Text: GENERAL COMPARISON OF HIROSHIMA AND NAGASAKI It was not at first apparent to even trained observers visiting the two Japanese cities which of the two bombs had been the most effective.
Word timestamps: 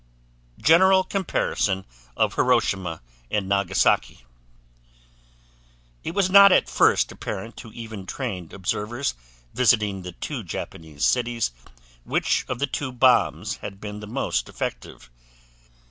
GENERAL 0.59 1.03
COMPARISON 1.03 1.85
OF 2.17 2.33
HIROSHIMA 2.33 3.03
AND 3.29 3.47
NAGASAKI 3.47 4.23
It 6.03 6.15
was 6.15 6.27
not 6.27 6.51
at 6.51 6.67
first 6.67 7.11
apparent 7.11 7.55
to 7.57 7.71
even 7.73 8.07
trained 8.07 8.51
observers 8.51 9.13
visiting 9.53 10.01
the 10.01 10.13
two 10.13 10.41
Japanese 10.43 11.05
cities 11.05 11.51
which 12.03 12.45
of 12.47 12.57
the 12.57 12.65
two 12.65 12.91
bombs 12.91 13.57
had 13.57 13.79
been 13.79 13.99
the 13.99 14.07
most 14.07 14.49
effective. 14.49 15.11